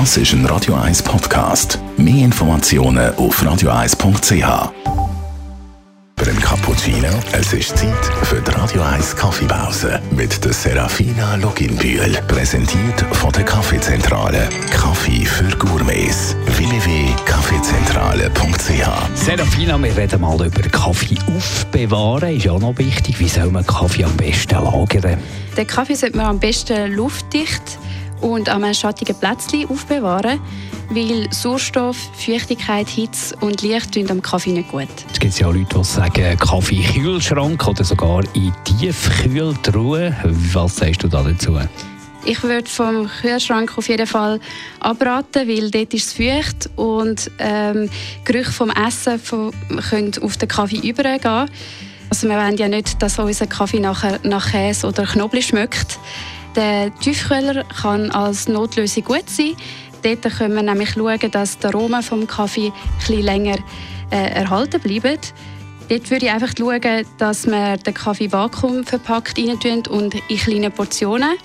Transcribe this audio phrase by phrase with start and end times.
[0.00, 1.78] Das ist ein Radio 1 Podcast.
[1.96, 4.72] Mehr Informationen auf radio1.ch.
[6.16, 12.18] Für einen Cappuccino, es ist Zeit für die Radio 1 Kaffeepause mit der Serafina Loginbühl.
[12.26, 14.48] Präsentiert von der Kaffeezentrale.
[14.72, 16.34] Kaffee für Gourmets.
[16.46, 22.36] www.kaffeezentrale.ch Serafina, wir reden mal über Kaffee aufbewahren.
[22.36, 23.20] Ist ja auch noch wichtig.
[23.20, 25.18] Wie soll man Kaffee am besten lagern?
[25.56, 27.78] Den Kaffee sollte man am besten luftdicht
[28.20, 30.40] und an einem schattigen Plätzchen aufbewahren,
[30.90, 34.88] weil Sauerstoff, Feuchtigkeit, Hitze und Licht tun am Kaffee nicht gut.
[35.12, 40.14] Es gibt ja Leute, die sagen, Kaffee Kühlschrank oder sogar in Tiefkühltruhe.
[40.52, 41.58] Was sagst du da dazu?
[42.26, 44.40] Ich würde vom Kühlschrank auf jeden Fall
[44.80, 47.90] abraten, weil dort ist es feucht und ähm,
[48.24, 49.52] Gerüche vom Essen von,
[49.90, 51.50] können auf den Kaffee übergehen.
[52.08, 55.98] Also wir wollen ja nicht, dass unser Kaffee nachher nach Käse oder Knoblauch schmeckt.
[56.56, 59.56] Der Tiefkühler kann als Notlösung gut sein.
[60.02, 63.56] Dort können wir nämlich schauen, dass die Aromen vom Kaffee etwas länger
[64.10, 65.18] äh, erhalten bleiben.
[65.88, 71.36] Dort würde ich einfach schauen, dass wir den Kaffee vakuum verpackt und in kleine Portionen,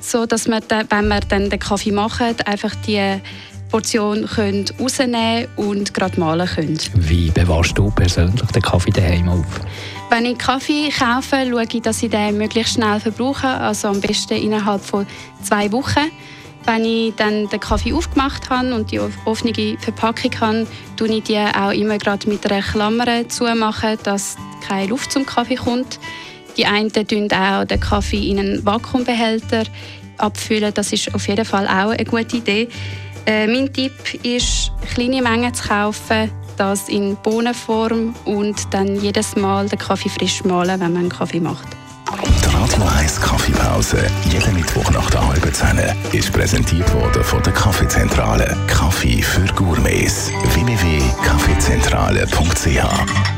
[0.00, 3.20] so dass wenn wir dann den Kaffee machen, einfach die
[3.68, 6.78] Portion können rausnehmen und gerade malen können.
[6.94, 9.46] Wie bewahrst du persönlich den Kaffee daheim auf?
[10.10, 14.42] Wenn ich Kaffee kaufe, schaue ich, dass ich den möglichst schnell verbrauche, also am besten
[14.42, 15.06] innerhalb von
[15.42, 16.10] zwei Wochen.
[16.64, 20.66] Wenn ich dann den Kaffee aufgemacht habe und die offene Verpackung habe,
[20.96, 25.56] tue ich die auch immer gerade mit einer Klammer zumachen, dass keine Luft zum Kaffee
[25.56, 25.98] kommt.
[26.56, 29.64] Die einen tun auch den Kaffee in einen Vakuumbehälter
[30.18, 30.74] abfüllen.
[30.74, 32.68] Das ist auf jeden Fall auch eine gute Idee.
[33.28, 33.92] Äh, mein Tipp
[34.24, 40.42] ist, kleine Mengen zu kaufen, das in Bohnenform und dann jedes Mal den Kaffee frisch
[40.44, 41.68] mahlen, wenn man einen Kaffee macht.
[42.24, 43.98] Die Radio 1 Kaffeepause,
[44.30, 45.78] jeden Mittwoch nach der halben Zehn,
[46.12, 48.56] ist präsentiert worden von der Kaffeezentrale.
[48.66, 50.30] Kaffee für Gourmets.
[50.54, 53.37] www.kaffeezentrale.ch